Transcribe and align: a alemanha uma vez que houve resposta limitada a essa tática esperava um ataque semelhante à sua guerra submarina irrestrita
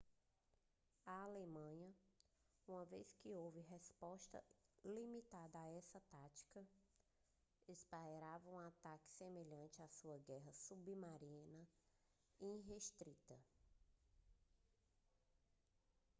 a 1.05 1.25
alemanha 1.25 1.93
uma 2.67 2.83
vez 2.85 3.13
que 3.13 3.29
houve 3.35 3.59
resposta 3.69 4.43
limitada 4.83 5.59
a 5.59 5.67
essa 5.77 6.01
tática 6.09 6.65
esperava 7.67 8.49
um 8.49 8.57
ataque 8.57 9.07
semelhante 9.11 9.79
à 9.83 9.87
sua 9.89 10.17
guerra 10.17 10.51
submarina 10.53 11.67
irrestrita 12.39 13.39